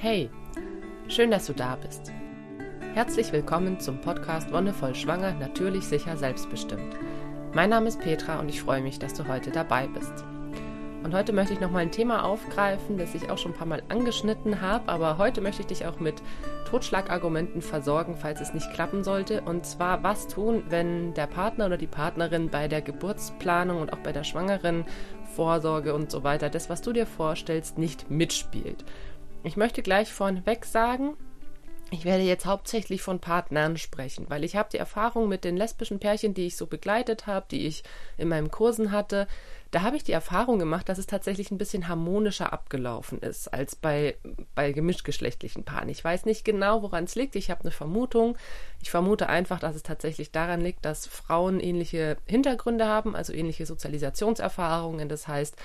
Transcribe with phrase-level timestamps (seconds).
[0.00, 0.30] Hey,
[1.08, 2.12] schön, dass du da bist.
[2.94, 6.94] Herzlich willkommen zum Podcast Wonnevoll Schwanger, natürlich, sicher, selbstbestimmt.
[7.52, 10.12] Mein Name ist Petra und ich freue mich, dass du heute dabei bist.
[11.02, 13.82] Und heute möchte ich nochmal ein Thema aufgreifen, das ich auch schon ein paar Mal
[13.88, 16.22] angeschnitten habe, aber heute möchte ich dich auch mit
[16.70, 19.42] Totschlagargumenten versorgen, falls es nicht klappen sollte.
[19.42, 23.98] Und zwar, was tun, wenn der Partner oder die Partnerin bei der Geburtsplanung und auch
[23.98, 24.84] bei der schwangeren
[25.34, 28.84] Vorsorge und so weiter, das, was du dir vorstellst, nicht mitspielt.
[29.44, 31.16] Ich möchte gleich vorneweg sagen,
[31.90, 35.98] ich werde jetzt hauptsächlich von Partnern sprechen, weil ich habe die Erfahrung mit den lesbischen
[35.98, 37.82] Pärchen, die ich so begleitet habe, die ich
[38.18, 39.26] in meinen Kursen hatte,
[39.70, 43.76] da habe ich die Erfahrung gemacht, dass es tatsächlich ein bisschen harmonischer abgelaufen ist als
[43.76, 44.16] bei,
[44.54, 45.90] bei gemischtgeschlechtlichen Paaren.
[45.90, 47.36] Ich weiß nicht genau, woran es liegt.
[47.36, 48.38] Ich habe eine Vermutung.
[48.80, 53.66] Ich vermute einfach, dass es tatsächlich daran liegt, dass Frauen ähnliche Hintergründe haben, also ähnliche
[53.66, 55.10] Sozialisationserfahrungen.
[55.10, 55.56] Das heißt,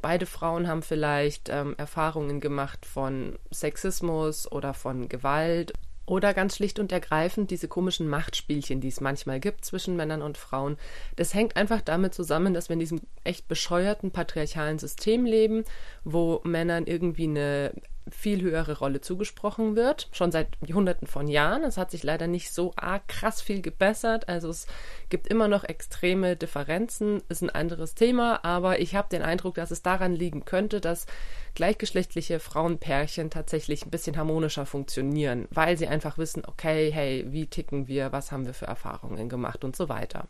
[0.00, 5.72] Beide Frauen haben vielleicht ähm, Erfahrungen gemacht von Sexismus oder von Gewalt
[6.08, 10.38] oder ganz schlicht und ergreifend diese komischen Machtspielchen, die es manchmal gibt zwischen Männern und
[10.38, 10.78] Frauen.
[11.16, 15.64] Das hängt einfach damit zusammen, dass wir in diesem echt bescheuerten patriarchalen System leben,
[16.04, 17.72] wo Männern irgendwie eine
[18.10, 21.64] viel höhere Rolle zugesprochen wird, schon seit Jahrhunderten von Jahren.
[21.64, 24.28] Es hat sich leider nicht so arg krass viel gebessert.
[24.28, 24.66] Also es
[25.08, 29.70] gibt immer noch extreme Differenzen, ist ein anderes Thema, aber ich habe den Eindruck, dass
[29.70, 31.06] es daran liegen könnte, dass
[31.54, 37.88] gleichgeschlechtliche Frauenpärchen tatsächlich ein bisschen harmonischer funktionieren, weil sie einfach wissen, okay, hey, wie ticken
[37.88, 40.28] wir, was haben wir für Erfahrungen gemacht und so weiter.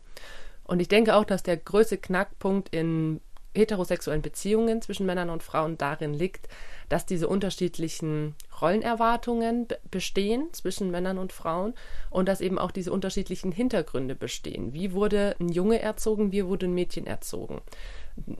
[0.63, 3.21] Und ich denke auch, dass der größte Knackpunkt in
[3.59, 6.47] heterosexuellen Beziehungen zwischen Männern und Frauen darin liegt,
[6.89, 11.73] dass diese unterschiedlichen Rollenerwartungen bestehen zwischen Männern und Frauen
[12.09, 14.73] und dass eben auch diese unterschiedlichen Hintergründe bestehen.
[14.73, 17.61] Wie wurde ein Junge erzogen, wie wurde ein Mädchen erzogen?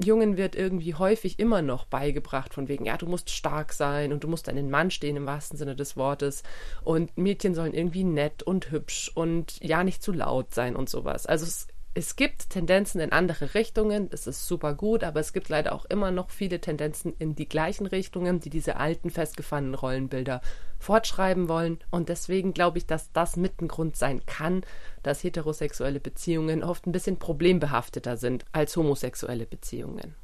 [0.03, 4.23] Jungen wird irgendwie häufig immer noch beigebracht von wegen, ja, du musst stark sein und
[4.23, 6.44] du musst einen Mann stehen im wahrsten Sinne des Wortes
[6.83, 11.26] und Mädchen sollen irgendwie nett und hübsch und ja nicht zu laut sein und sowas.
[11.26, 15.50] Also es es gibt Tendenzen in andere Richtungen, das ist super gut, aber es gibt
[15.50, 20.42] leider auch immer noch viele Tendenzen in die gleichen Richtungen, die diese alten festgefahrenen Rollenbilder
[20.78, 21.80] fortschreiben wollen.
[21.89, 24.61] Und deswegen glaube ich, dass das mit ein Grund sein kann,
[25.04, 30.16] dass heterosexuelle Beziehungen oft ein bisschen problembehafteter sind als homosexuelle Beziehungen.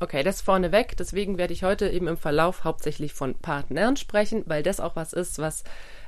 [0.00, 0.96] Okay, das vorneweg.
[0.96, 5.12] Deswegen werde ich heute eben im Verlauf hauptsächlich von Partnern sprechen, weil das auch was
[5.12, 5.62] ist, was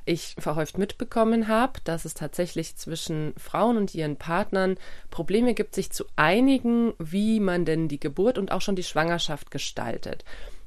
[0.07, 4.77] ich verhäuft mitbekommen habe, dass es tatsächlich zwischen Frauen und ihren Partnern
[5.11, 9.51] Probleme gibt, sich zu einigen, wie man denn die Geburt und auch schon die Schwangerschaft
[9.51, 10.25] gestaltet.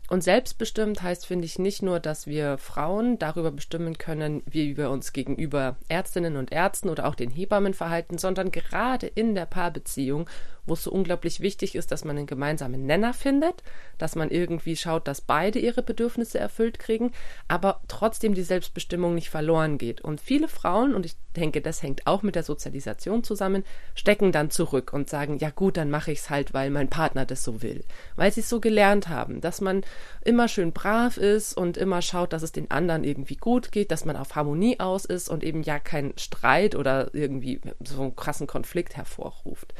[0.09, 4.89] Und selbstbestimmt heißt, finde ich, nicht nur, dass wir Frauen darüber bestimmen können, wie wir
[4.89, 10.27] uns gegenüber Ärztinnen und Ärzten oder auch den Hebammen verhalten, sondern gerade in der Paarbeziehung
[10.69, 13.63] wo es so unglaublich wichtig ist, dass man einen gemeinsamen Nenner findet,
[13.97, 17.11] dass man irgendwie schaut, dass beide ihre Bedürfnisse erfüllt kriegen,
[17.47, 20.01] aber trotzdem die Selbstbestimmung nicht verloren geht.
[20.01, 23.63] Und viele Frauen, und ich denke, das hängt auch mit der Sozialisation zusammen,
[23.95, 27.25] stecken dann zurück und sagen, ja gut, dann mache ich es halt, weil mein Partner
[27.25, 27.83] das so will.
[28.15, 29.83] Weil sie es so gelernt haben, dass man
[30.23, 34.05] immer schön brav ist und immer schaut, dass es den anderen irgendwie gut geht, dass
[34.05, 38.47] man auf Harmonie aus ist und eben ja keinen Streit oder irgendwie so einen krassen
[38.47, 39.73] Konflikt hervorruft.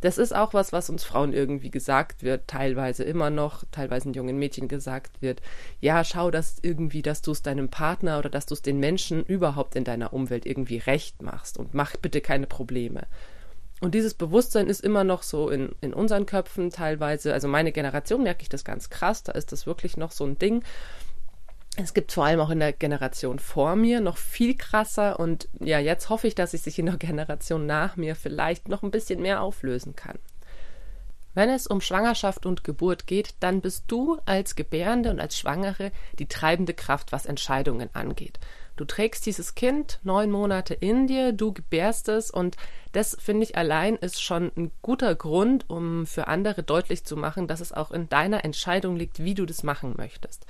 [0.00, 4.14] Das ist auch was, was uns Frauen irgendwie gesagt wird, teilweise immer noch, teilweise in
[4.14, 5.42] jungen Mädchen gesagt wird.
[5.80, 9.24] Ja, schau, dass irgendwie, dass du es deinem Partner oder dass du es den Menschen
[9.24, 13.06] überhaupt in deiner Umwelt irgendwie recht machst und mach bitte keine Probleme.
[13.80, 17.32] Und dieses Bewusstsein ist immer noch so in, in unseren Köpfen teilweise.
[17.32, 20.38] Also meine Generation merke ich das ganz krass, da ist das wirklich noch so ein
[20.38, 20.62] Ding.
[21.76, 25.78] Es gibt vor allem auch in der Generation vor mir noch viel krasser und ja,
[25.78, 29.22] jetzt hoffe ich, dass es sich in der Generation nach mir vielleicht noch ein bisschen
[29.22, 30.18] mehr auflösen kann.
[31.32, 35.92] Wenn es um Schwangerschaft und Geburt geht, dann bist du als Gebärende und als Schwangere
[36.18, 38.40] die treibende Kraft, was Entscheidungen angeht.
[38.76, 42.56] Du trägst dieses Kind neun Monate in dir, du gebärst es und
[42.92, 47.46] das finde ich allein ist schon ein guter Grund, um für andere deutlich zu machen,
[47.46, 50.46] dass es auch in deiner Entscheidung liegt, wie du das machen möchtest.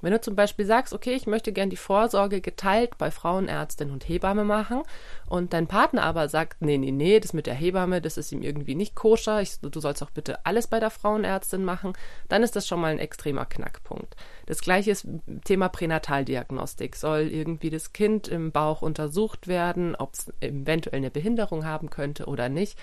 [0.00, 4.08] Wenn du zum Beispiel sagst, okay, ich möchte gern die Vorsorge geteilt bei Frauenärztin und
[4.08, 4.82] Hebamme machen
[5.26, 8.42] und dein Partner aber sagt, nee, nee, nee, das mit der Hebamme, das ist ihm
[8.42, 11.94] irgendwie nicht koscher, ich, du sollst auch bitte alles bei der Frauenärztin machen,
[12.28, 14.14] dann ist das schon mal ein extremer Knackpunkt.
[14.46, 15.06] Das gleiche ist
[15.44, 16.96] Thema Pränataldiagnostik.
[16.96, 22.24] Soll irgendwie das Kind im Bauch untersucht werden, ob es eventuell eine Behinderung haben könnte
[22.24, 22.78] oder nicht.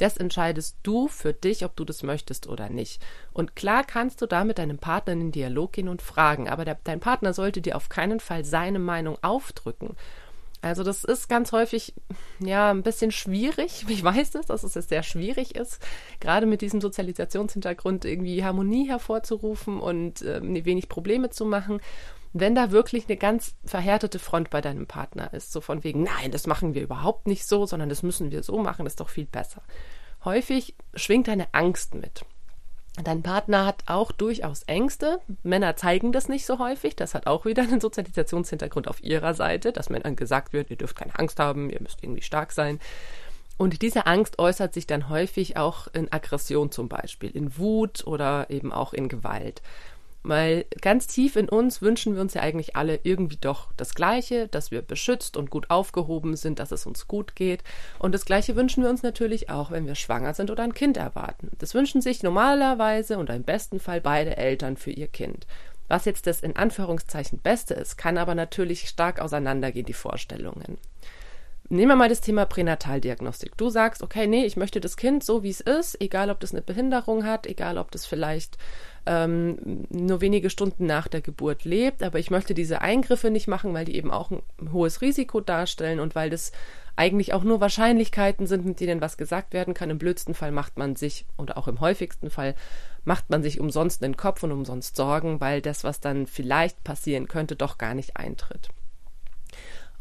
[0.00, 3.02] Das entscheidest du für dich, ob du das möchtest oder nicht.
[3.34, 6.64] Und klar kannst du da mit deinem Partner in den Dialog gehen und fragen, aber
[6.64, 9.96] der, dein Partner sollte dir auf keinen Fall seine Meinung aufdrücken.
[10.62, 11.92] Also das ist ganz häufig
[12.38, 13.84] ja ein bisschen schwierig.
[13.90, 15.82] Ich weiß das, dass es sehr schwierig ist,
[16.18, 21.80] gerade mit diesem Sozialisationshintergrund irgendwie Harmonie hervorzurufen und äh, wenig Probleme zu machen.
[22.32, 26.30] Wenn da wirklich eine ganz verhärtete Front bei deinem Partner ist, so von wegen, nein,
[26.30, 29.08] das machen wir überhaupt nicht so, sondern das müssen wir so machen, das ist doch
[29.08, 29.62] viel besser.
[30.24, 32.24] Häufig schwingt eine Angst mit.
[33.02, 35.20] Dein Partner hat auch durchaus Ängste.
[35.42, 36.96] Männer zeigen das nicht so häufig.
[36.96, 40.96] Das hat auch wieder einen Sozialisationshintergrund auf ihrer Seite, dass Männern gesagt wird, ihr dürft
[40.96, 42.80] keine Angst haben, ihr müsst irgendwie stark sein.
[43.56, 48.50] Und diese Angst äußert sich dann häufig auch in Aggression zum Beispiel, in Wut oder
[48.50, 49.62] eben auch in Gewalt.
[50.22, 54.48] Weil ganz tief in uns wünschen wir uns ja eigentlich alle irgendwie doch das Gleiche,
[54.48, 57.64] dass wir beschützt und gut aufgehoben sind, dass es uns gut geht.
[57.98, 60.98] Und das Gleiche wünschen wir uns natürlich auch, wenn wir schwanger sind oder ein Kind
[60.98, 61.50] erwarten.
[61.58, 65.46] Das wünschen sich normalerweise und im besten Fall beide Eltern für ihr Kind.
[65.88, 70.78] Was jetzt das in Anführungszeichen Beste ist, kann aber natürlich stark auseinandergehen, die Vorstellungen.
[71.72, 73.56] Nehmen wir mal das Thema Pränataldiagnostik.
[73.56, 76.50] Du sagst, okay, nee, ich möchte das Kind so, wie es ist, egal ob das
[76.50, 78.58] eine Behinderung hat, egal ob das vielleicht
[79.06, 83.72] ähm, nur wenige Stunden nach der Geburt lebt, aber ich möchte diese Eingriffe nicht machen,
[83.72, 86.50] weil die eben auch ein hohes Risiko darstellen und weil das
[86.96, 89.90] eigentlich auch nur Wahrscheinlichkeiten sind, mit denen was gesagt werden kann.
[89.90, 92.56] Im blödsten Fall macht man sich, oder auch im häufigsten Fall,
[93.04, 97.28] macht man sich umsonst den Kopf und umsonst Sorgen, weil das, was dann vielleicht passieren
[97.28, 98.70] könnte, doch gar nicht eintritt.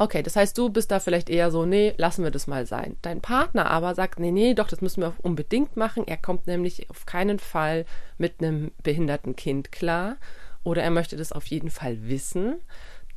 [0.02, 2.96] Okay, das heißt, du bist da vielleicht eher so, nee, lassen wir das mal sein.
[3.02, 6.08] Dein Partner aber sagt, nee, nee, doch, das müssen wir unbedingt machen.
[6.08, 7.86] Er kommt nämlich auf keinen Fall
[8.18, 10.16] mit einem behinderten Kind klar
[10.64, 12.62] oder er möchte das auf jeden Fall wissen.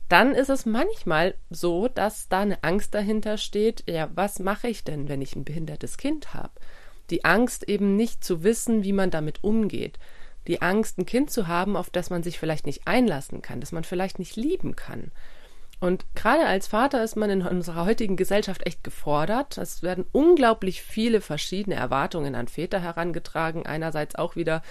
[0.09, 4.83] Dann ist es manchmal so, dass da eine Angst dahinter steht, ja, was mache ich
[4.83, 6.51] denn, wenn ich ein behindertes Kind habe?
[7.11, 10.01] Die Angst eben nicht zu wissen, wie man damit umgeht.
[10.49, 13.71] Die Angst, ein Kind zu haben, auf das man sich vielleicht nicht einlassen kann, das
[13.71, 15.13] man vielleicht nicht lieben kann.
[15.83, 19.59] Und gerade als Vater ist man in unserer heutigen Gesellschaft echt gefordert.
[19.59, 23.67] Es werden unglaublich viele verschiedene Erwartungen an Väter herangetragen.
[23.67, 24.63] Einerseits auch wieder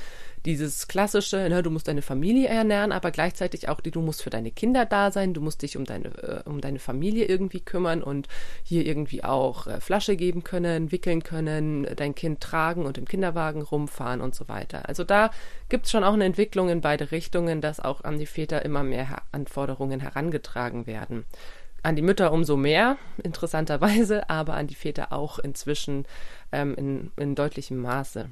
[0.45, 4.29] dieses klassische, ne, du musst deine Familie ernähren, aber gleichzeitig auch die, du musst für
[4.29, 8.01] deine Kinder da sein, du musst dich um deine, äh, um deine Familie irgendwie kümmern
[8.01, 8.27] und
[8.63, 13.61] hier irgendwie auch äh, Flasche geben können, wickeln können, dein Kind tragen und im Kinderwagen
[13.61, 14.89] rumfahren und so weiter.
[14.89, 15.31] Also da
[15.69, 18.83] gibt es schon auch eine Entwicklung in beide Richtungen, dass auch an die Väter immer
[18.83, 21.25] mehr Anforderungen herangetragen werden
[21.83, 26.05] an die Mütter umso mehr, interessanterweise, aber an die Väter auch inzwischen
[26.51, 28.29] ähm, in, in deutlichem Maße.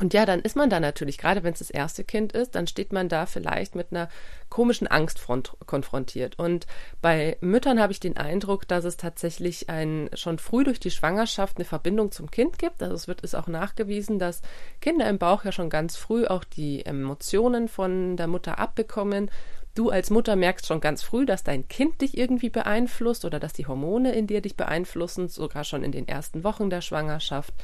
[0.00, 2.66] Und ja, dann ist man da natürlich, gerade wenn es das erste Kind ist, dann
[2.66, 4.08] steht man da vielleicht mit einer
[4.48, 5.26] komischen Angst
[5.66, 6.38] konfrontiert.
[6.38, 6.66] Und
[7.02, 11.56] bei Müttern habe ich den Eindruck, dass es tatsächlich ein, schon früh durch die Schwangerschaft
[11.56, 12.82] eine Verbindung zum Kind gibt.
[12.82, 14.42] Also es wird ist auch nachgewiesen, dass
[14.80, 19.30] Kinder im Bauch ja schon ganz früh auch die Emotionen von der Mutter abbekommen.
[19.74, 23.52] Du als Mutter merkst schon ganz früh, dass dein Kind dich irgendwie beeinflusst oder dass
[23.52, 27.54] die Hormone in dir dich beeinflussen, sogar schon in den ersten Wochen der Schwangerschaft.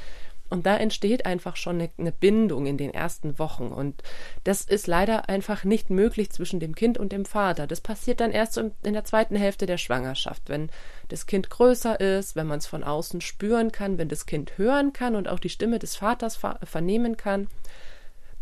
[0.50, 3.69] Und da entsteht einfach schon eine, eine, Bindung in den ersten Wochen.
[3.69, 4.02] Und
[4.44, 7.67] das ist leider einfach nicht möglich zwischen dem Kind und dem Vater.
[7.67, 10.70] Das passiert dann erst in der zweiten Hälfte der Schwangerschaft, wenn
[11.08, 14.93] das Kind größer ist, wenn man es von außen spüren kann, wenn das Kind hören
[14.93, 17.49] kann und auch die Stimme des Vaters vernehmen kann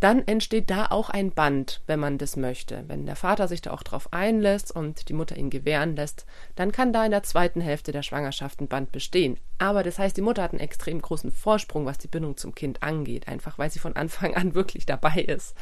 [0.02, 2.82] dann entsteht da auch ein Band, wenn man das möchte.
[2.88, 6.26] Wenn der Vater sich da auch drauf einlässt und die Mutter ihn gewähren lässt,
[6.56, 9.38] dann kann da in der zweiten Hälfte der Schwangerschaft ein Band bestehen.
[9.58, 12.82] Aber das heißt, die Mutter hat einen extrem großen Vorsprung, was die Bindung zum Kind
[12.82, 15.56] angeht, einfach weil sie von Anfang an wirklich dabei ist.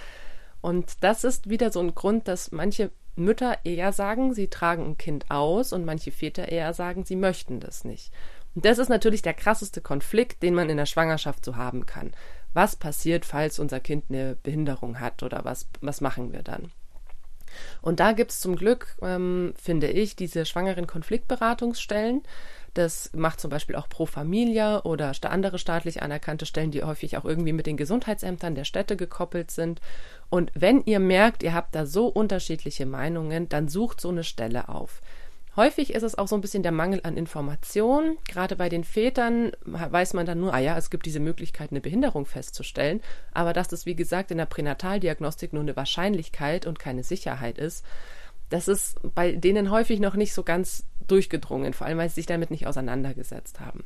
[0.62, 4.96] Und das ist wieder so ein Grund, dass manche Mütter eher sagen, sie tragen ein
[4.96, 8.10] Kind aus und manche Väter eher sagen, sie möchten das nicht.
[8.54, 12.12] Und das ist natürlich der krasseste Konflikt, den man in der Schwangerschaft so haben kann
[12.52, 16.70] was passiert, falls unser Kind eine Behinderung hat oder was, was machen wir dann.
[17.82, 22.22] Und da gibt es zum Glück, ähm, finde ich, diese schwangeren Konfliktberatungsstellen.
[22.74, 27.24] Das macht zum Beispiel auch Pro Familia oder andere staatlich anerkannte Stellen, die häufig auch
[27.24, 29.80] irgendwie mit den Gesundheitsämtern der Städte gekoppelt sind.
[30.28, 34.68] Und wenn ihr merkt, ihr habt da so unterschiedliche Meinungen, dann sucht so eine Stelle
[34.68, 35.02] auf.
[35.56, 38.18] Häufig ist es auch so ein bisschen der Mangel an Information.
[38.28, 41.80] Gerade bei den Vätern weiß man dann nur, ah ja, es gibt diese Möglichkeit, eine
[41.80, 43.00] Behinderung festzustellen.
[43.32, 47.84] Aber dass das, wie gesagt, in der Pränataldiagnostik nur eine Wahrscheinlichkeit und keine Sicherheit ist,
[48.48, 52.26] das ist bei denen häufig noch nicht so ganz durchgedrungen, vor allem weil sie sich
[52.26, 53.84] damit nicht auseinandergesetzt haben.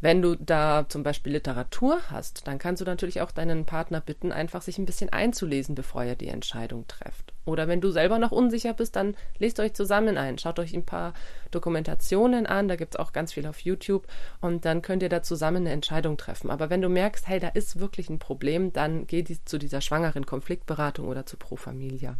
[0.00, 4.30] Wenn du da zum Beispiel Literatur hast, dann kannst du natürlich auch deinen Partner bitten,
[4.30, 7.32] einfach sich ein bisschen einzulesen, bevor er die Entscheidung trifft.
[7.46, 10.84] Oder wenn du selber noch unsicher bist, dann lest euch zusammen ein, schaut euch ein
[10.84, 11.14] paar
[11.50, 14.06] Dokumentationen an, da gibt es auch ganz viel auf YouTube
[14.42, 16.50] und dann könnt ihr da zusammen eine Entscheidung treffen.
[16.50, 20.26] Aber wenn du merkst, hey, da ist wirklich ein Problem, dann geh zu dieser schwangeren
[20.26, 22.18] Konfliktberatung oder zu Pro Familia.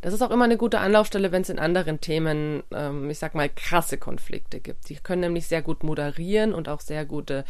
[0.00, 3.34] Das ist auch immer eine gute Anlaufstelle, wenn es in anderen Themen, ähm, ich sag
[3.34, 4.88] mal, krasse Konflikte gibt.
[4.88, 7.44] Die können nämlich sehr gut moderieren und auch sehr gute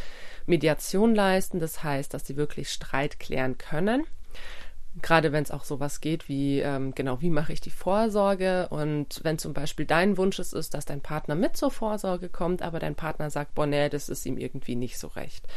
[0.47, 1.59] Mediation leisten.
[1.59, 4.05] Das heißt, dass sie wirklich Streit klären können.
[5.03, 8.67] Gerade wenn es auch sowas geht wie, ähm, genau, wie mache ich die Vorsorge?
[8.69, 12.79] Und wenn zum Beispiel dein Wunsch ist, dass dein Partner mit zur Vorsorge kommt, aber
[12.79, 15.47] dein Partner sagt, boah, nee, das ist ihm irgendwie nicht so recht.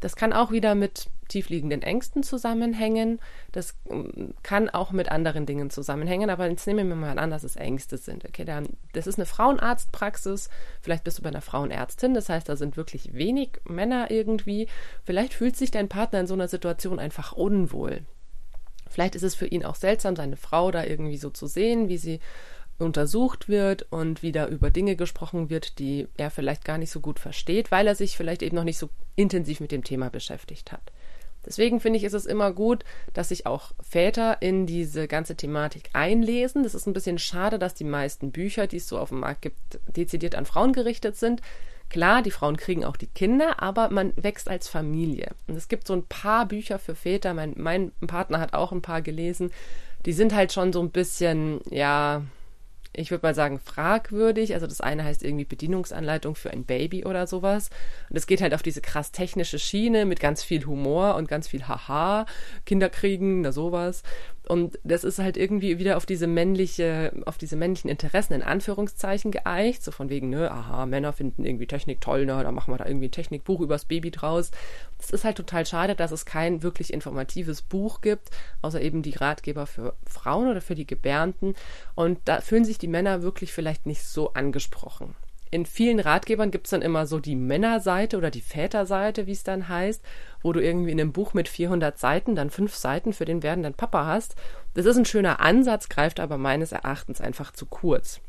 [0.00, 3.20] Das kann auch wieder mit tiefliegenden Ängsten zusammenhängen.
[3.52, 6.30] Das ähm, kann auch mit anderen Dingen zusammenhängen.
[6.30, 8.24] Aber jetzt nehmen wir mal an, dass es Ängste sind.
[8.24, 10.48] Okay, dann, das ist eine Frauenarztpraxis.
[10.80, 12.14] Vielleicht bist du bei einer Frauenärztin.
[12.14, 14.68] Das heißt, da sind wirklich wenig Männer irgendwie.
[15.04, 18.02] Vielleicht fühlt sich dein Partner in so einer Situation einfach unwohl.
[18.88, 21.98] Vielleicht ist es für ihn auch seltsam, seine Frau da irgendwie so zu sehen, wie
[21.98, 22.20] sie
[22.78, 27.18] untersucht wird und wieder über Dinge gesprochen wird, die er vielleicht gar nicht so gut
[27.18, 30.92] versteht, weil er sich vielleicht eben noch nicht so intensiv mit dem Thema beschäftigt hat.
[31.44, 35.90] Deswegen finde ich, ist es immer gut, dass sich auch Väter in diese ganze Thematik
[35.92, 36.62] einlesen.
[36.62, 39.42] Das ist ein bisschen schade, dass die meisten Bücher, die es so auf dem Markt
[39.42, 41.40] gibt, dezidiert an Frauen gerichtet sind.
[41.90, 45.30] Klar, die Frauen kriegen auch die Kinder, aber man wächst als Familie.
[45.46, 47.32] Und es gibt so ein paar Bücher für Väter.
[47.32, 49.50] Mein, mein Partner hat auch ein paar gelesen.
[50.04, 52.22] Die sind halt schon so ein bisschen, ja,
[52.92, 54.54] ich würde mal sagen, fragwürdig.
[54.54, 57.70] Also das eine heißt irgendwie Bedienungsanleitung für ein Baby oder sowas.
[58.10, 61.48] Und es geht halt auf diese krass technische Schiene mit ganz viel Humor und ganz
[61.48, 62.26] viel Haha,
[62.66, 64.02] Kinder kriegen, na sowas.
[64.48, 69.30] Und das ist halt irgendwie wieder auf diese männliche, auf diese männlichen Interessen in Anführungszeichen
[69.30, 69.84] geeicht.
[69.84, 72.86] So von wegen, ne, aha, Männer finden irgendwie Technik toll, ne, da machen wir da
[72.86, 74.50] irgendwie ein Technikbuch übers Baby draus.
[74.98, 78.30] Es ist halt total schade, dass es kein wirklich informatives Buch gibt,
[78.62, 81.54] außer eben die Ratgeber für Frauen oder für die Gebärenden.
[81.94, 85.14] Und da fühlen sich die Männer wirklich vielleicht nicht so angesprochen
[85.50, 89.44] in vielen Ratgebern gibt es dann immer so die Männerseite oder die Väterseite, wie es
[89.44, 90.02] dann heißt,
[90.42, 93.74] wo du irgendwie in einem Buch mit 400 Seiten dann fünf Seiten für den werdenden
[93.74, 94.36] Papa hast.
[94.74, 98.20] Das ist ein schöner Ansatz, greift aber meines Erachtens einfach zu kurz.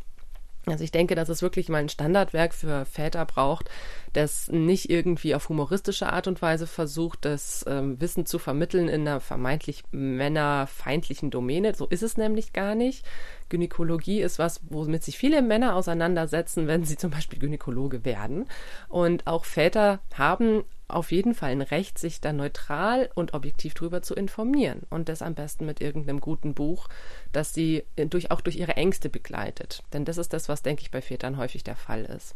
[0.72, 3.70] Also ich denke, dass es wirklich mal ein Standardwerk für Väter braucht,
[4.14, 9.02] das nicht irgendwie auf humoristische Art und Weise versucht, das ähm, Wissen zu vermitteln in
[9.02, 11.76] einer vermeintlich männerfeindlichen Domäne.
[11.76, 13.06] So ist es nämlich gar nicht.
[13.50, 18.46] Gynäkologie ist was, womit sich viele Männer auseinandersetzen, wenn sie zum Beispiel Gynäkologe werden.
[18.88, 24.02] Und auch Väter haben auf jeden Fall ein Recht, sich da neutral und objektiv drüber
[24.02, 26.88] zu informieren und das am besten mit irgendeinem guten Buch,
[27.32, 29.84] das sie durch, auch durch ihre Ängste begleitet.
[29.94, 32.36] Denn das ist das, was, denke ich, bei Vätern häufig der Fall ist.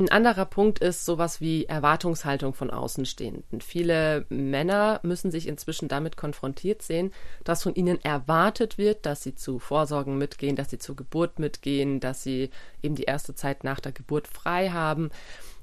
[0.00, 3.60] Ein anderer Punkt ist sowas wie Erwartungshaltung von Außenstehenden.
[3.60, 7.12] Viele Männer müssen sich inzwischen damit konfrontiert sehen,
[7.44, 12.00] dass von ihnen erwartet wird, dass sie zu Vorsorgen mitgehen, dass sie zur Geburt mitgehen,
[12.00, 12.48] dass sie
[12.82, 15.10] eben die erste Zeit nach der Geburt frei haben.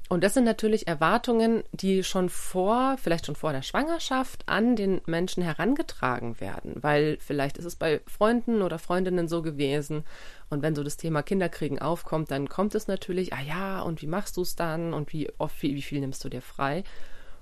[0.10, 5.02] Und das sind natürlich Erwartungen, die schon vor, vielleicht schon vor der Schwangerschaft an den
[5.06, 10.06] Menschen herangetragen werden, weil vielleicht ist es bei Freunden oder Freundinnen so gewesen.
[10.50, 14.08] Und wenn so das Thema Kinderkriegen aufkommt, dann kommt es natürlich, ah ja, und wie
[14.08, 16.86] machst du es dann und wie oft, wie, wie viel nimmst du dir frei?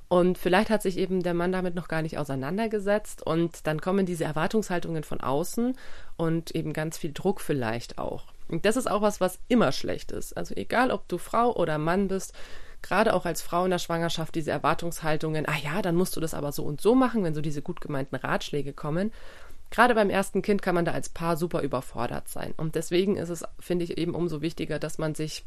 [0.07, 4.07] Und vielleicht hat sich eben der Mann damit noch gar nicht auseinandergesetzt und dann kommen
[4.07, 5.75] diese Erwartungshaltungen von außen
[6.17, 8.34] und eben ganz viel Druck vielleicht auch.
[8.47, 10.35] Und das ist auch was, was immer schlecht ist.
[10.37, 12.33] Also egal, ob du Frau oder Mann bist,
[12.81, 16.33] gerade auch als Frau in der Schwangerschaft diese Erwartungshaltungen, ah ja, dann musst du das
[16.33, 19.11] aber so und so machen, wenn so diese gut gemeinten Ratschläge kommen.
[19.71, 22.53] Gerade beim ersten Kind kann man da als Paar super überfordert sein.
[22.55, 25.43] Und deswegen ist es, finde ich, eben umso wichtiger, dass man sich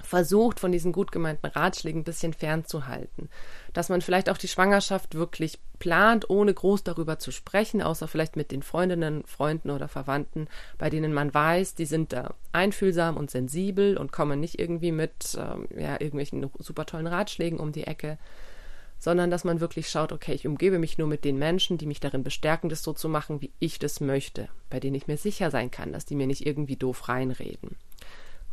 [0.00, 3.28] versucht, von diesen gut gemeinten Ratschlägen ein bisschen fernzuhalten.
[3.72, 8.36] Dass man vielleicht auch die Schwangerschaft wirklich plant, ohne groß darüber zu sprechen, außer vielleicht
[8.36, 13.30] mit den Freundinnen, Freunden oder Verwandten, bei denen man weiß, die sind da einfühlsam und
[13.30, 18.18] sensibel und kommen nicht irgendwie mit ähm, ja, irgendwelchen super tollen Ratschlägen um die Ecke,
[18.98, 21.98] sondern dass man wirklich schaut, okay, ich umgebe mich nur mit den Menschen, die mich
[21.98, 25.50] darin bestärken, das so zu machen, wie ich das möchte, bei denen ich mir sicher
[25.50, 27.76] sein kann, dass die mir nicht irgendwie doof reinreden.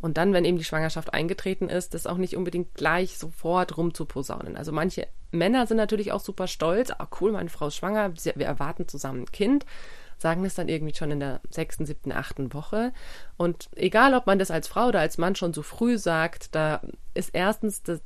[0.00, 4.56] Und dann, wenn eben die Schwangerschaft eingetreten ist, das auch nicht unbedingt gleich sofort rumzuposaunen.
[4.56, 6.90] Also manche Männer sind natürlich auch super stolz.
[6.90, 9.66] Ah, cool, meine Frau ist schwanger, wir erwarten zusammen ein Kind
[10.20, 12.92] sagen das dann irgendwie schon in der sechsten, siebten, achten Woche.
[13.36, 16.82] Und egal, ob man das als Frau oder als Mann schon so früh sagt, da
[17.14, 18.00] ist erstens, das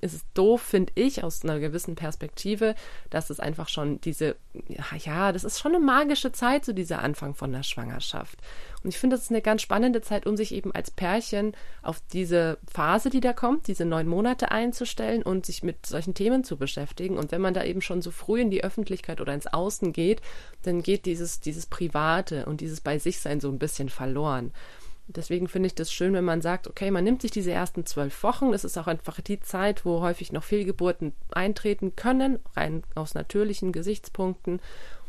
[0.00, 2.74] ist es doof, finde ich, aus einer gewissen Perspektive,
[3.10, 4.36] dass es einfach schon diese,
[4.68, 8.38] ja, das ist schon eine magische Zeit, so dieser Anfang von der Schwangerschaft.
[8.82, 12.00] Und ich finde, das ist eine ganz spannende Zeit, um sich eben als Pärchen auf
[12.12, 16.56] diese Phase, die da kommt, diese neun Monate einzustellen und sich mit solchen Themen zu
[16.56, 17.16] beschäftigen.
[17.16, 20.20] Und wenn man da eben schon so früh in die Öffentlichkeit oder ins Außen geht,
[20.62, 24.52] dann geht dieses, dieses Private und dieses Bei sich sein so ein bisschen verloren.
[25.06, 28.22] Deswegen finde ich das schön, wenn man sagt, okay, man nimmt sich diese ersten zwölf
[28.22, 28.52] Wochen.
[28.52, 33.70] Das ist auch einfach die Zeit, wo häufig noch Fehlgeburten eintreten können, rein aus natürlichen
[33.70, 34.60] Gesichtspunkten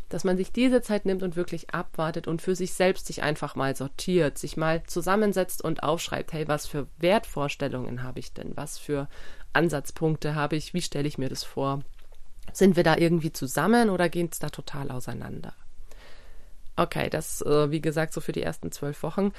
[0.09, 3.55] dass man sich diese Zeit nimmt und wirklich abwartet und für sich selbst sich einfach
[3.55, 8.55] mal sortiert, sich mal zusammensetzt und aufschreibt, hey, was für Wertvorstellungen habe ich denn?
[8.55, 9.07] Was für
[9.53, 10.73] Ansatzpunkte habe ich?
[10.73, 11.81] Wie stelle ich mir das vor?
[12.53, 15.53] Sind wir da irgendwie zusammen oder geht es da total auseinander?
[16.75, 19.31] Okay, das, äh, wie gesagt, so für die ersten zwölf Wochen.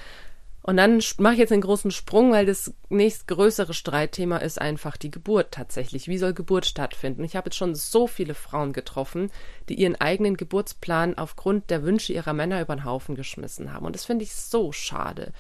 [0.67, 5.13] Und dann mache ich jetzt einen großen Sprung, weil das nächstgrößere Streitthema ist einfach die
[5.13, 6.09] Geburt tatsächlich.
[6.09, 7.23] Wie soll Geburt stattfinden?
[7.23, 9.31] Ich habe jetzt schon so viele Frauen getroffen,
[9.69, 13.87] die ihren eigenen Geburtsplan aufgrund der Wünsche ihrer Männer über den Haufen geschmissen haben.
[13.87, 15.33] Und das finde ich so schade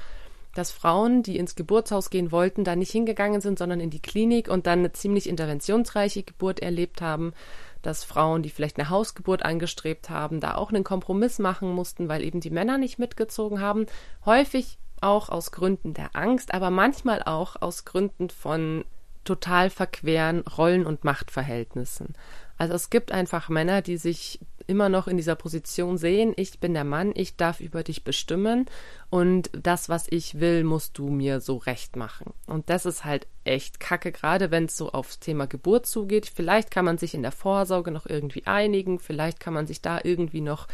[0.55, 4.49] dass Frauen, die ins Geburtshaus gehen wollten, da nicht hingegangen sind, sondern in die Klinik
[4.49, 7.35] und dann eine ziemlich interventionsreiche Geburt erlebt haben,
[7.83, 12.25] dass Frauen, die vielleicht eine Hausgeburt angestrebt haben, da auch einen Kompromiss machen mussten, weil
[12.25, 13.85] eben die Männer nicht mitgezogen haben.
[14.25, 18.85] Häufig auch aus Gründen der Angst, aber manchmal auch aus Gründen von
[19.25, 22.15] total verqueren Rollen- und Machtverhältnissen.
[22.59, 26.75] Also es gibt einfach Männer, die sich immer noch in dieser Position sehen, ich bin
[26.75, 28.67] der Mann, ich darf über dich bestimmen
[29.11, 32.33] und das, was ich will, musst du mir so recht machen.
[32.47, 36.27] Und das ist halt echt kacke, gerade wenn es so aufs Thema Geburt zugeht.
[36.27, 40.01] Vielleicht kann man sich in der Vorsorge noch irgendwie einigen, vielleicht kann man sich da
[40.03, 40.67] irgendwie noch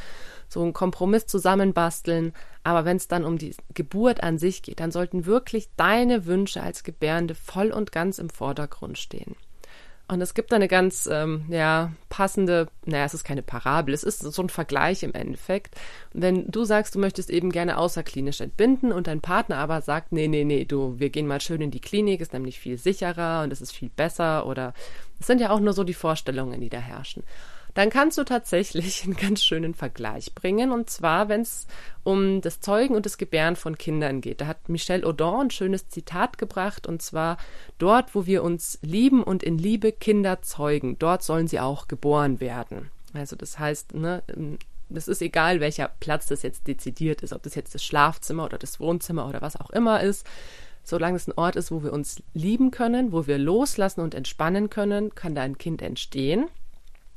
[0.52, 2.32] so einen Kompromiss zusammenbasteln.
[2.62, 6.62] Aber wenn es dann um die Geburt an sich geht, dann sollten wirklich deine Wünsche
[6.62, 9.34] als Gebärende voll und ganz im Vordergrund stehen.
[10.08, 14.20] Und es gibt eine ganz, ähm, ja, passende, naja, es ist keine Parabel, es ist
[14.20, 15.74] so ein Vergleich im Endeffekt.
[16.12, 20.28] wenn du sagst, du möchtest eben gerne außerklinisch entbinden und dein Partner aber sagt, nee,
[20.28, 23.52] nee, nee, du, wir gehen mal schön in die Klinik, ist nämlich viel sicherer und
[23.52, 24.74] es ist viel besser oder
[25.18, 27.22] es sind ja auch nur so die Vorstellungen, die da herrschen
[27.74, 30.72] dann kannst du tatsächlich einen ganz schönen Vergleich bringen.
[30.72, 31.66] Und zwar, wenn es
[32.04, 34.40] um das Zeugen und das Gebären von Kindern geht.
[34.40, 36.86] Da hat Michel Audin ein schönes Zitat gebracht.
[36.86, 37.38] Und zwar,
[37.78, 42.40] dort, wo wir uns lieben und in Liebe Kinder zeugen, dort sollen sie auch geboren
[42.40, 42.90] werden.
[43.14, 44.22] Also das heißt, ne,
[44.90, 48.58] es ist egal, welcher Platz das jetzt dezidiert ist, ob das jetzt das Schlafzimmer oder
[48.58, 50.26] das Wohnzimmer oder was auch immer ist.
[50.84, 54.68] Solange es ein Ort ist, wo wir uns lieben können, wo wir loslassen und entspannen
[54.68, 56.48] können, kann da ein Kind entstehen.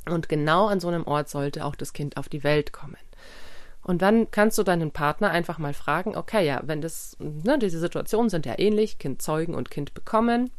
[0.07, 2.97] Und genau an so einem Ort sollte auch das Kind auf die Welt kommen.
[3.83, 7.79] Und dann kannst du deinen Partner einfach mal fragen, okay, ja, wenn das, ne, diese
[7.79, 10.49] Situationen sind ja ähnlich, Kind zeugen und Kind bekommen,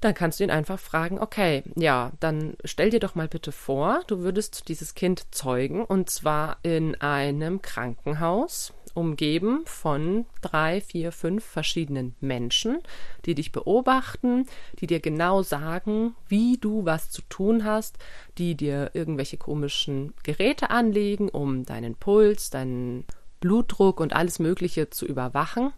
[0.00, 4.00] dann kannst du ihn einfach fragen, okay, ja, dann stell dir doch mal bitte vor,
[4.06, 11.44] du würdest dieses Kind zeugen und zwar in einem Krankenhaus umgeben von drei, vier, fünf
[11.44, 12.78] verschiedenen Menschen,
[13.24, 14.46] die dich beobachten,
[14.80, 17.98] die dir genau sagen, wie du was zu tun hast,
[18.38, 23.04] die dir irgendwelche komischen Geräte anlegen, um deinen Puls, deinen
[23.40, 25.72] Blutdruck und alles Mögliche zu überwachen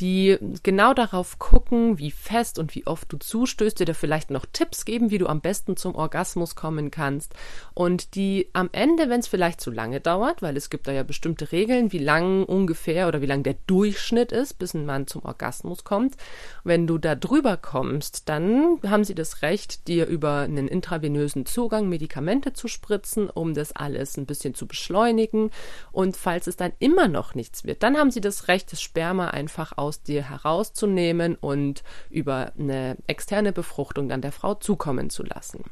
[0.00, 4.46] die genau darauf gucken, wie fest und wie oft du zustößt, dir da vielleicht noch
[4.50, 7.34] Tipps geben, wie du am besten zum Orgasmus kommen kannst.
[7.74, 11.02] Und die am Ende, wenn es vielleicht zu lange dauert, weil es gibt da ja
[11.02, 15.24] bestimmte Regeln, wie lang ungefähr oder wie lang der Durchschnitt ist, bis ein Mann zum
[15.24, 16.16] Orgasmus kommt,
[16.64, 21.88] wenn du da drüber kommst, dann haben sie das Recht, dir über einen intravenösen Zugang
[21.88, 25.50] Medikamente zu spritzen, um das alles ein bisschen zu beschleunigen.
[25.92, 29.28] Und falls es dann immer noch nichts wird, dann haben sie das Recht, das Sperma
[29.28, 35.24] einfach aus aus dir herauszunehmen und über eine externe Befruchtung dann der Frau zukommen zu
[35.24, 35.64] lassen.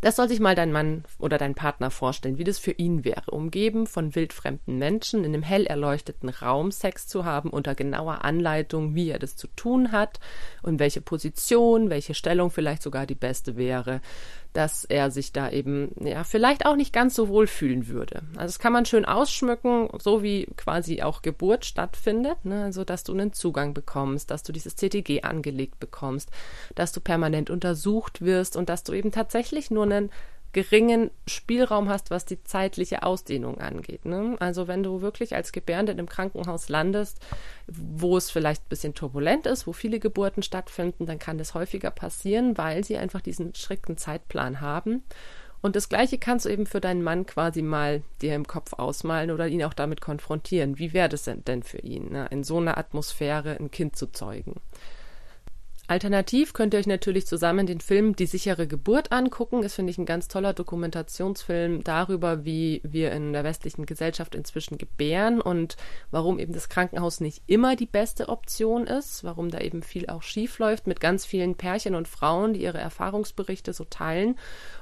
[0.00, 3.30] Das soll sich mal dein Mann oder dein Partner vorstellen, wie das für ihn wäre,
[3.30, 8.94] umgeben von wildfremden Menschen in einem hell erleuchteten Raum Sex zu haben, unter genauer Anleitung,
[8.94, 10.20] wie er das zu tun hat
[10.62, 14.00] und welche Position, welche Stellung vielleicht sogar die beste wäre,
[14.56, 18.22] dass er sich da eben, ja, vielleicht auch nicht ganz so wohl fühlen würde.
[18.36, 22.64] Also das kann man schön ausschmücken, so wie quasi auch Geburt stattfindet, ne?
[22.64, 26.30] also dass du einen Zugang bekommst, dass du dieses CTG angelegt bekommst,
[26.74, 30.10] dass du permanent untersucht wirst und dass du eben tatsächlich nur einen
[30.56, 34.06] geringen Spielraum hast, was die zeitliche Ausdehnung angeht.
[34.06, 34.36] Ne?
[34.40, 37.20] Also wenn du wirklich als Gebärende in einem Krankenhaus landest,
[37.66, 41.90] wo es vielleicht ein bisschen turbulent ist, wo viele Geburten stattfinden, dann kann das häufiger
[41.90, 45.02] passieren, weil sie einfach diesen strikten Zeitplan haben.
[45.60, 49.30] Und das Gleiche kannst du eben für deinen Mann quasi mal dir im Kopf ausmalen
[49.30, 50.78] oder ihn auch damit konfrontieren.
[50.78, 52.28] Wie wäre das denn für ihn, ne?
[52.30, 54.54] in so einer Atmosphäre ein Kind zu zeugen?
[55.88, 59.62] Alternativ könnt ihr euch natürlich zusammen den Film Die sichere Geburt angucken.
[59.62, 64.78] Das finde ich ein ganz toller Dokumentationsfilm darüber, wie wir in der westlichen Gesellschaft inzwischen
[64.78, 65.76] gebären und
[66.10, 70.22] warum eben das Krankenhaus nicht immer die beste Option ist, warum da eben viel auch
[70.22, 74.36] schief läuft mit ganz vielen Pärchen und Frauen, die ihre Erfahrungsberichte so teilen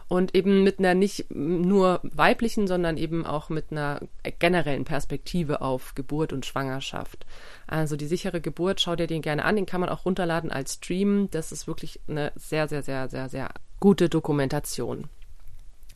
[0.09, 4.01] und eben mit einer nicht nur weiblichen, sondern eben auch mit einer
[4.39, 7.27] generellen Perspektive auf Geburt und Schwangerschaft.
[7.67, 10.75] Also die sichere Geburt, schau dir den gerne an, den kann man auch runterladen als
[10.75, 11.29] Stream.
[11.31, 15.09] Das ist wirklich eine sehr, sehr, sehr, sehr, sehr gute Dokumentation.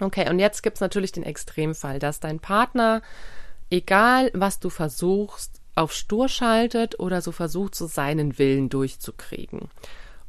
[0.01, 3.03] Okay, und jetzt gibt's natürlich den Extremfall, dass dein Partner,
[3.69, 9.69] egal was du versuchst, auf Stur schaltet oder so versucht, so seinen Willen durchzukriegen.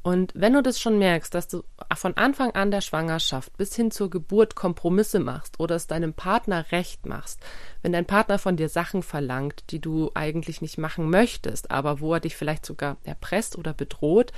[0.01, 1.63] Und wenn du das schon merkst, dass du
[1.95, 6.71] von Anfang an der Schwangerschaft bis hin zur Geburt Kompromisse machst oder es deinem Partner
[6.71, 7.39] recht machst,
[7.81, 12.13] wenn dein Partner von dir Sachen verlangt, die du eigentlich nicht machen möchtest, aber wo
[12.13, 14.31] er dich vielleicht sogar erpresst oder bedroht,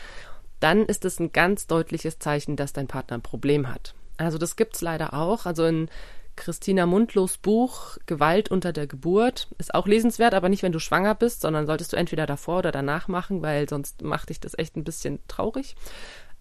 [0.60, 3.94] dann ist es ein ganz deutliches Zeichen, dass dein Partner ein Problem hat.
[4.18, 5.46] Also das gibt's leider auch.
[5.46, 5.90] Also in
[6.36, 11.16] Christina Mundlos Buch Gewalt unter der Geburt ist auch lesenswert, aber nicht, wenn du schwanger
[11.16, 14.76] bist, sondern solltest du entweder davor oder danach machen, weil sonst macht dich das echt
[14.76, 15.76] ein bisschen traurig.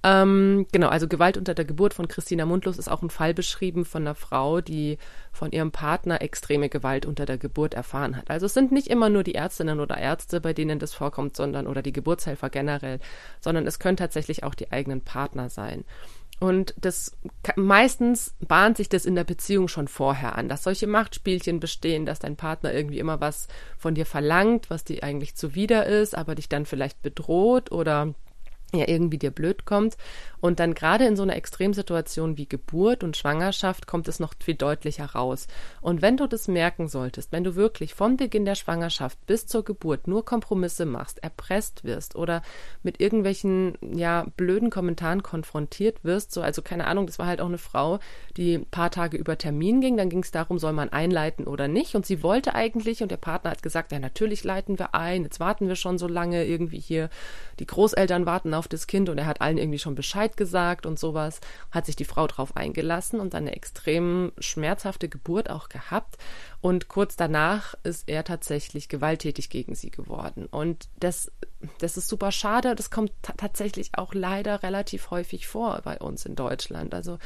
[0.02, 3.84] Ähm, genau, also Gewalt unter der Geburt von Christina Mundlos ist auch ein Fall beschrieben
[3.84, 4.96] von einer Frau, die
[5.30, 8.30] von ihrem Partner extreme Gewalt unter der Geburt erfahren hat.
[8.30, 11.66] Also es sind nicht immer nur die Ärztinnen oder Ärzte, bei denen das vorkommt, sondern
[11.66, 12.98] oder die Geburtshelfer generell,
[13.40, 15.84] sondern es können tatsächlich auch die eigenen Partner sein.
[16.40, 17.16] Und das
[17.54, 22.18] meistens bahnt sich das in der Beziehung schon vorher an, dass solche Machtspielchen bestehen, dass
[22.18, 26.48] dein Partner irgendwie immer was von dir verlangt, was dir eigentlich zuwider ist, aber dich
[26.48, 28.14] dann vielleicht bedroht oder
[28.78, 29.96] ja irgendwie dir blöd kommt.
[30.40, 34.54] Und dann gerade in so einer Extremsituation wie Geburt und Schwangerschaft kommt es noch viel
[34.54, 35.46] deutlicher raus.
[35.80, 39.64] Und wenn du das merken solltest, wenn du wirklich vom Beginn der Schwangerschaft bis zur
[39.64, 42.42] Geburt nur Kompromisse machst, erpresst wirst oder
[42.82, 47.48] mit irgendwelchen ja blöden Kommentaren konfrontiert wirst, so also keine Ahnung, das war halt auch
[47.48, 47.98] eine Frau,
[48.36, 51.68] die ein paar Tage über Termin ging, dann ging es darum, soll man einleiten oder
[51.68, 55.24] nicht und sie wollte eigentlich und der Partner hat gesagt, ja natürlich leiten wir ein,
[55.24, 57.10] jetzt warten wir schon so lange irgendwie hier,
[57.58, 60.98] die Großeltern warten auf das Kind und er hat allen irgendwie schon Bescheid gesagt und
[60.98, 66.16] sowas, hat sich die Frau drauf eingelassen und eine extrem schmerzhafte Geburt auch gehabt.
[66.60, 70.46] Und kurz danach ist er tatsächlich gewalttätig gegen sie geworden.
[70.46, 71.32] Und das,
[71.78, 72.74] das ist super schade.
[72.74, 76.94] Das kommt tatsächlich auch leider relativ häufig vor bei uns in Deutschland.
[76.94, 77.18] Also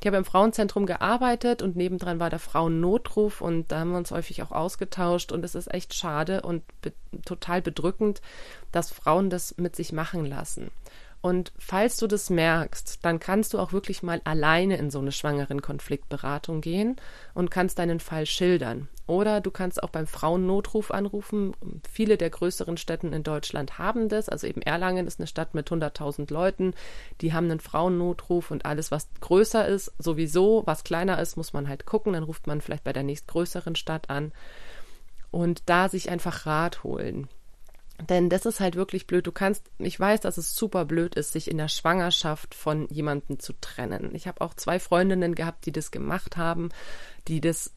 [0.00, 4.10] ich habe im Frauenzentrum gearbeitet und nebendran war der Frauennotruf und da haben wir uns
[4.10, 6.92] häufig auch ausgetauscht und es ist echt schade und be
[7.24, 8.22] total bedrückend,
[8.72, 10.70] dass Frauen das mit sich machen lassen.
[11.22, 15.12] Und falls du das merkst, dann kannst du auch wirklich mal alleine in so eine
[15.12, 16.96] schwangeren Konfliktberatung gehen
[17.34, 18.88] und kannst deinen Fall schildern.
[19.06, 21.54] Oder du kannst auch beim Frauennotruf anrufen.
[21.90, 24.28] Viele der größeren Städten in Deutschland haben das.
[24.28, 26.74] Also eben Erlangen ist eine Stadt mit 100.000 Leuten.
[27.20, 30.62] Die haben einen Frauennotruf und alles, was größer ist, sowieso.
[30.64, 32.14] Was kleiner ist, muss man halt gucken.
[32.14, 34.32] Dann ruft man vielleicht bei der nächstgrößeren Stadt an
[35.30, 37.28] und da sich einfach Rat holen.
[38.08, 39.26] Denn das ist halt wirklich blöd.
[39.26, 43.38] Du kannst, ich weiß, dass es super blöd ist, sich in der Schwangerschaft von jemandem
[43.38, 44.14] zu trennen.
[44.14, 46.70] Ich habe auch zwei Freundinnen gehabt, die das gemacht haben,
[47.28, 47.74] die das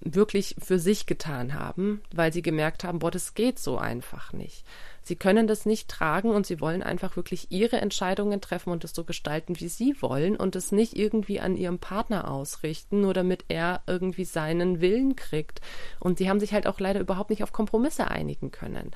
[0.00, 4.64] wirklich für sich getan haben, weil sie gemerkt haben, boah, das geht so einfach nicht.
[5.02, 8.94] Sie können das nicht tragen und sie wollen einfach wirklich ihre Entscheidungen treffen und es
[8.94, 13.44] so gestalten, wie sie wollen und es nicht irgendwie an ihrem Partner ausrichten, nur damit
[13.48, 15.60] er irgendwie seinen Willen kriegt.
[15.98, 18.92] Und sie haben sich halt auch leider überhaupt nicht auf Kompromisse einigen können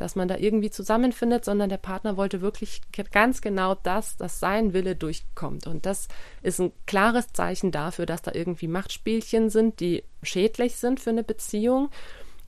[0.00, 2.80] dass man da irgendwie zusammenfindet, sondern der Partner wollte wirklich
[3.12, 5.66] ganz genau das, dass sein Wille durchkommt.
[5.66, 6.08] Und das
[6.42, 11.24] ist ein klares Zeichen dafür, dass da irgendwie Machtspielchen sind, die schädlich sind für eine
[11.24, 11.90] Beziehung.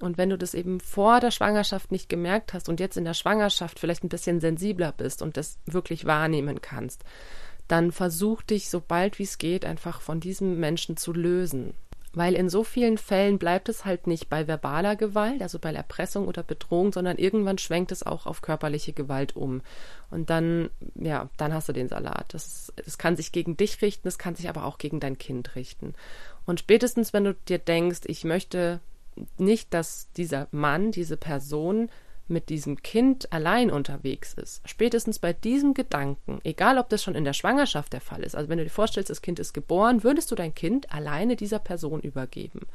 [0.00, 3.14] Und wenn du das eben vor der Schwangerschaft nicht gemerkt hast und jetzt in der
[3.14, 7.04] Schwangerschaft vielleicht ein bisschen sensibler bist und das wirklich wahrnehmen kannst,
[7.68, 11.74] dann versuch dich so bald wie es geht einfach von diesem Menschen zu lösen.
[12.14, 16.28] Weil in so vielen Fällen bleibt es halt nicht bei verbaler Gewalt, also bei Erpressung
[16.28, 19.62] oder Bedrohung, sondern irgendwann schwenkt es auch auf körperliche Gewalt um.
[20.10, 22.34] Und dann, ja, dann hast du den Salat.
[22.34, 25.56] Das, das kann sich gegen dich richten, es kann sich aber auch gegen dein Kind
[25.56, 25.94] richten.
[26.44, 28.80] Und spätestens, wenn du dir denkst, ich möchte
[29.38, 31.88] nicht, dass dieser Mann, diese Person
[32.32, 37.24] mit diesem Kind allein unterwegs ist, spätestens bei diesem Gedanken, egal ob das schon in
[37.24, 40.30] der Schwangerschaft der Fall ist, also wenn du dir vorstellst, das Kind ist geboren, würdest
[40.30, 42.66] du dein Kind alleine dieser Person übergeben.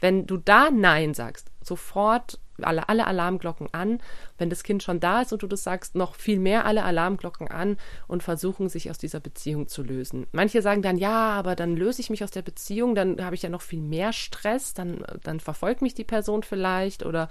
[0.00, 4.00] Wenn du da Nein sagst, sofort alle, alle Alarmglocken an.
[4.38, 7.48] Wenn das Kind schon da ist und du das sagst, noch viel mehr alle Alarmglocken
[7.48, 10.26] an und versuchen, sich aus dieser Beziehung zu lösen.
[10.32, 13.42] Manche sagen dann, ja, aber dann löse ich mich aus der Beziehung, dann habe ich
[13.42, 17.28] ja noch viel mehr Stress, dann, dann verfolgt mich die Person vielleicht oder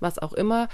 [0.00, 0.68] was auch immer.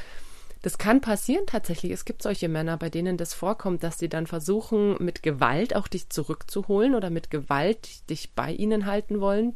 [0.62, 1.92] Das kann passieren tatsächlich.
[1.92, 5.88] Es gibt solche Männer, bei denen das vorkommt, dass sie dann versuchen, mit Gewalt auch
[5.88, 9.54] dich zurückzuholen oder mit Gewalt dich bei ihnen halten wollen.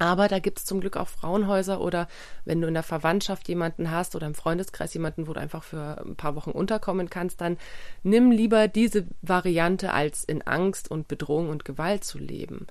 [0.00, 2.08] Aber da gibt es zum Glück auch Frauenhäuser oder
[2.46, 6.02] wenn du in der Verwandtschaft jemanden hast oder im Freundeskreis jemanden, wo du einfach für
[6.02, 7.58] ein paar Wochen unterkommen kannst, dann
[8.02, 12.66] nimm lieber diese Variante, als in Angst und Bedrohung und Gewalt zu leben.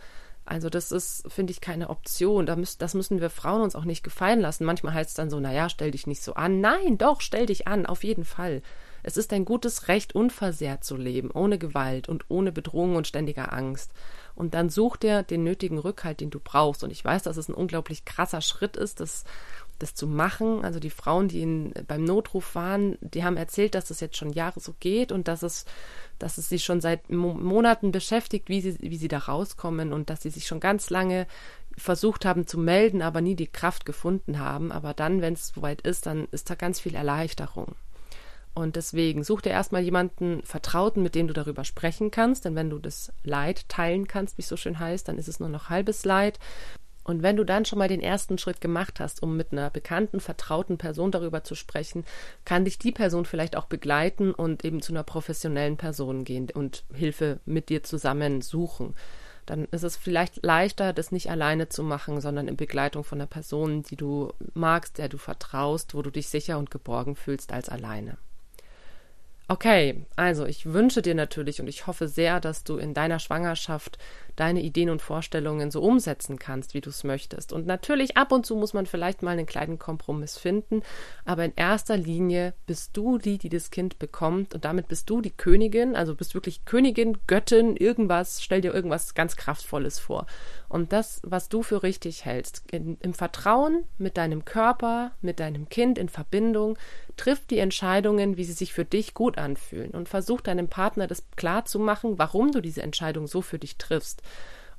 [0.49, 2.47] Also das ist, finde ich, keine Option.
[2.47, 4.65] Da müß, das müssen wir Frauen uns auch nicht gefallen lassen.
[4.65, 6.59] Manchmal heißt es dann so, naja, stell dich nicht so an.
[6.59, 8.63] Nein, doch, stell dich an, auf jeden Fall.
[9.03, 13.53] Es ist ein gutes Recht, unversehrt zu leben, ohne Gewalt und ohne Bedrohung und ständiger
[13.53, 13.91] Angst.
[14.33, 16.83] Und dann such dir den nötigen Rückhalt, den du brauchst.
[16.83, 19.01] Und ich weiß, dass es ein unglaublich krasser Schritt ist.
[19.01, 19.25] Das
[19.79, 20.63] das zu machen.
[20.63, 24.31] Also die Frauen, die in, beim Notruf waren, die haben erzählt, dass es jetzt schon
[24.31, 25.65] Jahre so geht und dass es,
[26.19, 30.21] dass es sie schon seit Monaten beschäftigt, wie sie, wie sie da rauskommen und dass
[30.21, 31.27] sie sich schon ganz lange
[31.77, 34.71] versucht haben zu melden, aber nie die Kraft gefunden haben.
[34.71, 37.75] Aber dann, wenn es soweit ist, dann ist da ganz viel Erleichterung.
[38.53, 42.45] Und deswegen such dir erstmal jemanden Vertrauten, mit dem du darüber sprechen kannst.
[42.45, 45.39] Denn wenn du das Leid teilen kannst, wie es so schön heißt, dann ist es
[45.39, 46.39] nur noch halbes Leid.
[47.09, 50.19] Und wenn du dann schon mal den ersten Schritt gemacht hast, um mit einer bekannten,
[50.19, 52.05] vertrauten Person darüber zu sprechen,
[52.45, 56.83] kann dich die Person vielleicht auch begleiten und eben zu einer professionellen Person gehen und
[56.93, 58.93] Hilfe mit dir zusammen suchen.
[59.47, 63.25] Dann ist es vielleicht leichter, das nicht alleine zu machen, sondern in Begleitung von einer
[63.25, 67.69] Person, die du magst, der du vertraust, wo du dich sicher und geborgen fühlst als
[67.69, 68.19] alleine.
[69.51, 73.97] Okay, also ich wünsche dir natürlich und ich hoffe sehr, dass du in deiner Schwangerschaft
[74.39, 77.51] deine Ideen und Vorstellungen so umsetzen kannst, wie du es möchtest.
[77.51, 80.81] Und natürlich ab und zu muss man vielleicht mal einen kleinen Kompromiss finden,
[81.25, 85.21] aber in erster Linie bist du die, die das Kind bekommt und damit bist du
[85.21, 90.25] die Königin, also bist wirklich Königin, Göttin, irgendwas, stell dir irgendwas ganz Kraftvolles vor.
[90.69, 95.67] Und das, was du für richtig hältst, in, im Vertrauen mit deinem Körper, mit deinem
[95.67, 96.77] Kind in Verbindung,
[97.17, 101.23] triff die Entscheidungen, wie sie sich für dich gut anfühlen und versuch deinem Partner das
[101.35, 104.21] klar zu machen, warum du diese Entscheidung so für dich triffst.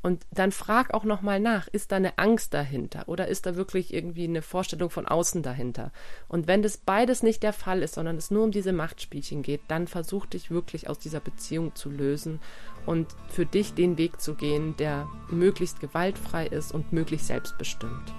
[0.03, 3.93] Und dann frag auch nochmal nach, ist da eine Angst dahinter oder ist da wirklich
[3.93, 5.93] irgendwie eine Vorstellung von außen dahinter?
[6.27, 9.61] Und wenn das beides nicht der Fall ist, sondern es nur um diese Machtspielchen geht,
[9.69, 12.41] dann versuch dich wirklich aus dieser Beziehung zu lösen
[12.87, 18.15] und für dich den Weg zu gehen, der möglichst gewaltfrei ist und möglichst selbstbestimmt.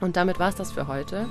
[0.00, 1.26] Und damit war es das für heute.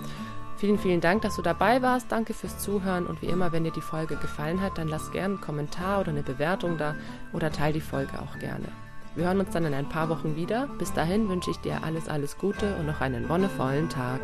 [0.58, 2.12] Vielen, vielen Dank, dass du dabei warst.
[2.12, 3.06] Danke fürs Zuhören.
[3.06, 6.10] Und wie immer, wenn dir die Folge gefallen hat, dann lass gerne einen Kommentar oder
[6.10, 6.96] eine Bewertung da
[7.32, 8.68] oder teile die Folge auch gerne.
[9.16, 10.68] Wir hören uns dann in ein paar Wochen wieder.
[10.78, 14.20] Bis dahin wünsche ich dir alles, alles Gute und noch einen wonnevollen Tag.